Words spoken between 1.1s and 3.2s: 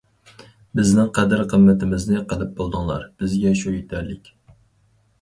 قەدىر- قىممىتىمىزنى قىلىپ بولدۇڭلار،